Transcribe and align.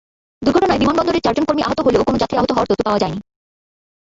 দুর্ঘটনায় 0.41 0.79
বিমানবন্দরের 0.79 1.23
চারজন 1.25 1.45
কর্মী 1.45 1.61
আহত 1.63 1.79
হলেও 1.79 2.05
কোনো 2.07 2.17
যাত্রী 2.17 2.35
আহত 2.37 2.51
হওয়ার 2.51 2.69
তথ্য 2.69 2.81
পাওয়া 2.85 3.01
যায়নি। 3.01 3.19